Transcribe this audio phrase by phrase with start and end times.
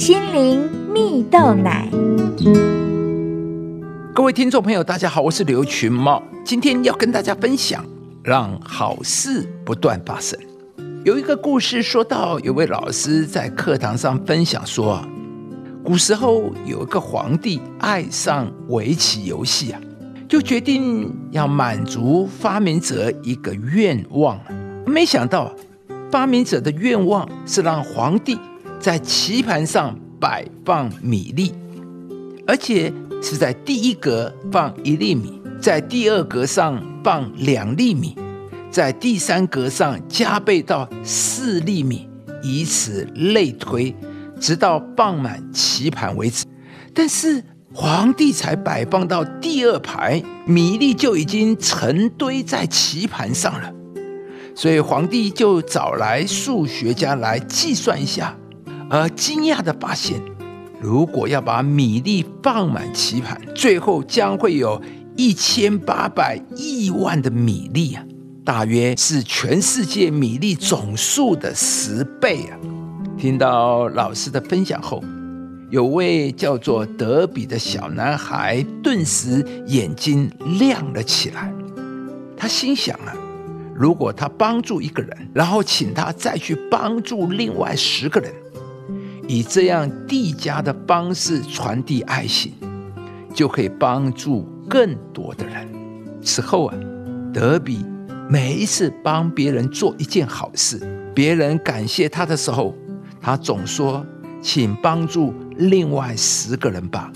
[0.00, 1.86] 心灵蜜豆奶。
[4.14, 7.84] 各位听众朋友，大家好，我是刘群茂，今天要跟大家分享，
[8.24, 10.40] 让好事不断发生。
[11.04, 15.06] 有一个故事说到，有位老师在课堂上分享说，
[15.84, 19.78] 古时候有一个皇帝爱上围棋游戏啊，
[20.26, 24.40] 就决定要满足发明者一个愿望。
[24.86, 25.54] 没想到，
[26.10, 28.38] 发明者的愿望是让皇帝
[28.80, 31.52] 在棋盘上摆放米粒，
[32.46, 32.90] 而且
[33.22, 38.16] 是在第一格放一粒米，在第二格上放两粒米。
[38.70, 42.08] 在第三格上加倍到四粒米，
[42.40, 43.94] 以此类推，
[44.40, 46.46] 直到放满棋盘为止。
[46.94, 47.42] 但是
[47.74, 53.72] 皇帝才摆放到第二排，米粒就已经成堆在棋盘上了。
[54.54, 58.36] 所以皇帝就找来数学家来计算一下，
[58.90, 60.20] 而惊讶的发现，
[60.80, 64.82] 如果要把米粒放满棋盘，最后将会有
[65.16, 68.04] 一千八百亿万的米粒啊！
[68.44, 72.58] 大约是全世界米粒总数的十倍啊！
[73.16, 75.00] 听到老师的分享后，
[75.70, 80.28] 有位叫做德比的小男孩顿时眼睛
[80.58, 81.52] 亮了起来。
[82.36, 83.14] 他心想啊，
[83.72, 88.32] 如果他帮助一个人，然后请他再去帮助另外十个人，
[89.30, 92.52] 以这样递加的方式传递爱心，
[93.32, 95.68] 就可以帮助更多的人。
[96.20, 96.74] 此后啊，
[97.32, 97.86] 德比。
[98.28, 100.80] 每一次帮别人做一件好事，
[101.14, 102.74] 别人感谢他的时候，
[103.20, 104.04] 他总说
[104.42, 107.12] ：“请帮助另外十个人吧。”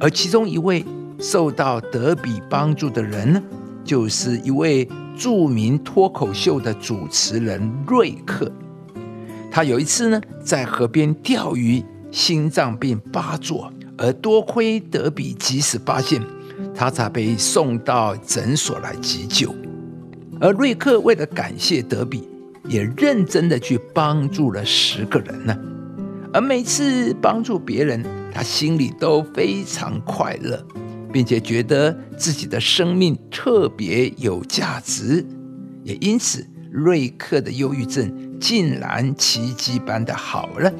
[0.00, 0.84] 而其中一位
[1.18, 3.42] 受到德比帮助的人呢，
[3.84, 8.50] 就是一位著名脱口秀的主持人瑞克。
[9.58, 16.22] 他有一次呢，在河边钓鱼，心脏病发作，而多亏德比及时发现，
[16.72, 19.52] 他才被送到诊所来急救。
[20.40, 22.28] 而瑞克为了感谢德比，
[22.68, 25.58] 也认真的去帮助了十个人呢。
[26.32, 30.64] 而每次帮助别人，他心里都非常快乐，
[31.12, 35.26] 并且觉得自己的生命特别有价值。
[35.82, 38.08] 也因此，瑞克的忧郁症
[38.40, 40.72] 竟然奇迹般的好了。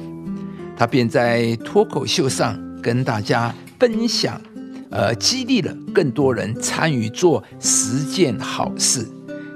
[0.77, 4.41] 他便在脱口秀上跟大家分享，
[4.89, 9.07] 呃激励了更多人参与做十件好事。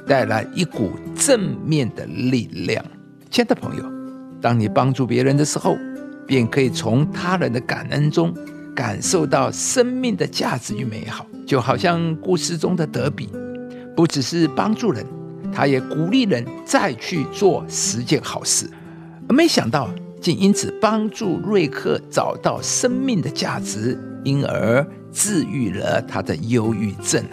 [0.05, 2.83] 带来一股正面的力量。
[3.31, 3.85] 亲爱的朋友，
[4.41, 5.77] 当你帮助别人的时候，
[6.27, 8.35] 便可以从他人的感恩中
[8.75, 11.25] 感受到生命的价值与美好。
[11.47, 13.29] 就好像故事中的德比，
[13.95, 15.05] 不只是帮助人，
[15.55, 18.69] 他也鼓励人再去做十件好事。
[19.29, 19.89] 没想到，
[20.21, 27.23] 竟因此帮助瑞克找到生命的价值，因而治愈了他的忧郁症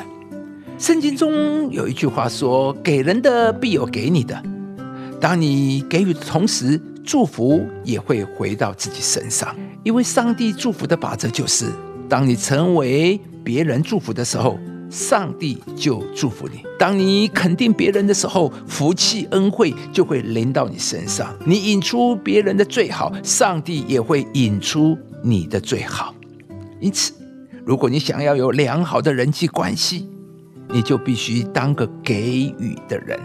[0.79, 4.43] 圣经中有一句话说：“给人的必有给你的。”
[5.21, 9.55] 当你给予的同时，祝福也会回到自己身上。
[9.83, 11.67] 因为上帝祝福的法则就是：
[12.09, 14.59] 当你成为别人祝福的时候，
[14.91, 21.33] 上帝就祝福你；当你肯定别人的时候，福气恩惠就会临到你身上。
[21.47, 26.15] 你引出别人的最好，上帝也会引出你的最好。
[26.81, 27.13] 因此，
[27.65, 30.09] 如果你想要有良好的人际关系，
[30.69, 33.19] 你就必须当个给予的人，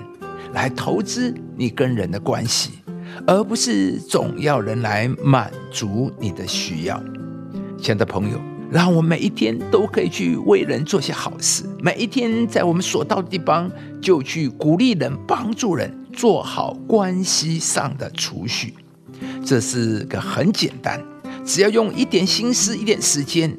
[0.53, 2.71] 来投资你跟人的关系，
[3.25, 7.01] 而不是总要人来满足你的需要。
[7.77, 8.39] 亲爱的朋友，
[8.71, 13.71] 让我每一天都可以去为人做些好事，每一天在我们所到的地方
[14.01, 18.73] 就去鼓励人、帮助人，做好关系上的储蓄。
[19.45, 21.01] 这是个很简单，
[21.45, 23.55] 只要用一点心思、一点时间，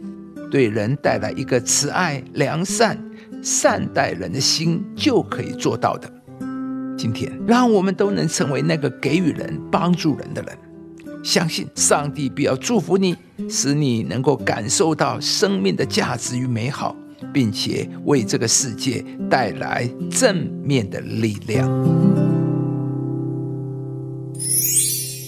[0.50, 2.98] 对人带来一个慈爱、良善。
[3.42, 6.10] 善待人的心就可以做到的。
[6.98, 10.58] 今天，让我们都能成为那个给予人、帮助人的人。
[11.22, 13.16] 相信上帝必要祝福你，
[13.48, 16.94] 使你能够感受到生命的价值与美好，
[17.32, 21.68] 并且为这个世界带来正面的力量。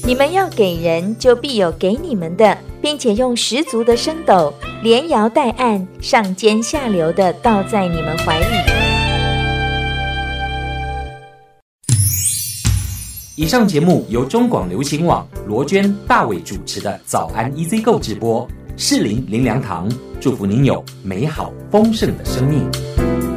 [0.07, 4.55] 你们要给人，就必有给你们的，并且用十足的升斗。
[4.83, 8.98] 连摇带按，上尖下流的倒在你们怀里。
[13.39, 18.45] 以上节目由中广流行网罗娟、大伟主持的《早安 EZ 购》直播，
[18.77, 19.89] 适林林良堂
[20.21, 23.28] 祝福您有美好丰盛的生命。